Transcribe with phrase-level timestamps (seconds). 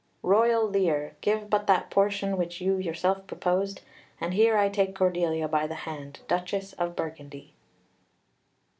[0.23, 3.81] "Royal Lear, give but that portion which you yourself proposed,
[4.19, 7.53] and here I take Cordelia by the hand, Duchess of Burgundy."